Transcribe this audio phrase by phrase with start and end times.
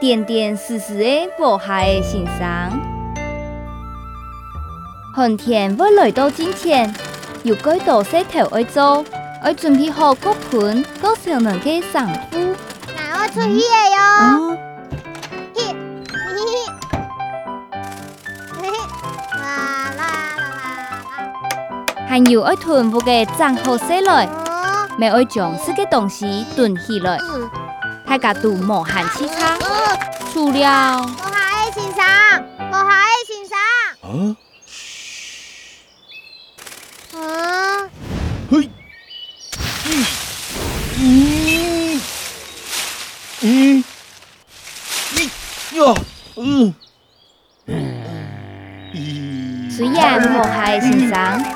[0.00, 2.80] 点点丝丝的无害的欣赏。
[5.14, 6.94] 寒天要来到今天，
[7.42, 9.04] 有几多石头要做，
[9.44, 12.38] 要准备好锅盆、锅烧能去上夫。
[12.96, 14.56] 那我出去的哟。
[22.08, 24.26] 还有爱囤物嘅账好些来，
[24.98, 27.18] 咪爱将四个东西囤起来，
[28.10, 29.56] 大家都无限沏茶。
[30.32, 32.02] 除了无下嘅先生，
[32.68, 33.54] 无下嘅先生。
[34.02, 34.10] 啊？
[37.14, 37.88] 啊？
[38.50, 38.68] 嘿！
[39.86, 39.88] 嗯
[43.42, 43.84] 嗯
[45.12, 45.30] 嗯
[45.74, 45.96] 哟
[46.34, 46.74] 嗯。
[49.70, 51.12] 虽然无害先生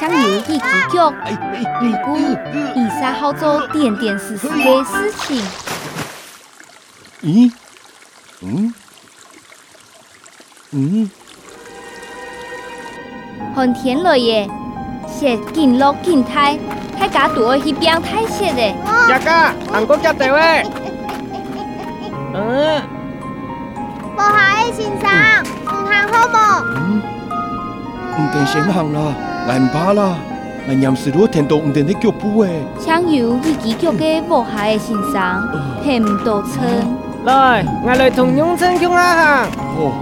[0.00, 0.58] 想有意几
[0.90, 2.18] 脚，不过
[2.74, 5.44] 以下好做点点丝丝的事情。
[7.22, 7.50] 咦？
[8.42, 8.72] 嗯？
[10.70, 11.10] 嗯？
[13.54, 14.48] 寒天来耶，
[15.08, 16.56] 雪紧落紧太，
[16.98, 18.72] 大家都爱去冰太雪的。
[19.08, 20.66] 大家，韩国家地位。
[22.34, 22.82] 嗯？
[24.16, 25.10] 无害先生，
[25.64, 26.64] 唔行好无？
[28.20, 29.14] 唔得先行啦，
[29.48, 30.16] 来唔怕啦，
[30.68, 32.62] 来念书都听到唔得的脚步诶。
[32.84, 35.48] 抢有一支脚嘅无害嘅先生，
[35.82, 36.42] 听唔到
[37.28, 37.36] 称。
[37.36, 39.46] 来，我来同永春讲下哈。
[39.76, 39.92] 哦。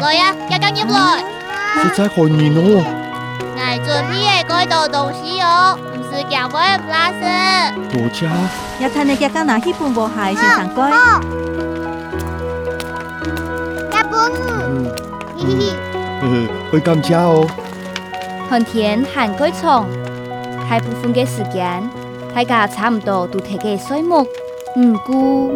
[0.00, 1.22] 来呀，加加入来。
[1.82, 2.82] 实在好热哦。
[3.56, 7.20] 来准备嘅嗰道东西哦，唔是讲我唔拉屎。
[7.90, 8.26] 多谢。
[8.80, 10.80] 要睇你加加拿去半无害先生该。
[16.70, 17.46] 会感谢哦。
[18.48, 19.86] 寒天寒鬼虫，
[20.68, 21.88] 大部分嘅时间，
[22.34, 24.26] 大家差唔多都睇嘅水木，
[24.76, 25.50] 唔过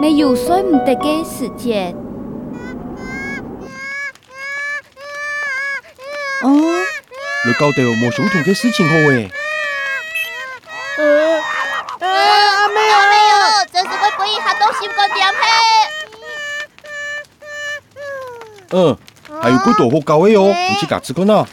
[0.00, 1.94] 没有水唔得嘅时间。
[6.42, 6.48] 哦，
[7.46, 9.30] 你搞到冇相同嘅事情好诶。
[10.98, 11.40] 呃，
[12.00, 15.38] 阿妹阿妹哦，这是我不宜下到心肝点嘿。
[18.70, 18.96] 嗯。
[19.42, 21.46] 还有几多好高的哦，唔去夹子看呐。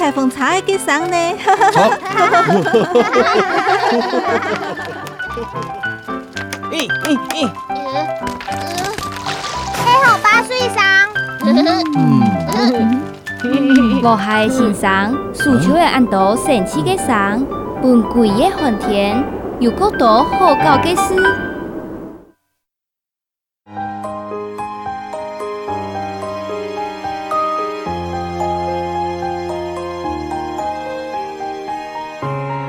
[0.00, 1.16] 裁缝茶几生呢？
[1.44, 1.82] 好。
[6.70, 7.46] 咦咦咦！
[9.84, 10.80] 还好八岁生。
[14.02, 17.46] 无害先生，树球的按到神奇的生，
[17.82, 19.22] 半贵的寒天，
[19.58, 21.49] 有够多好搞的事。
[32.22, 32.59] Música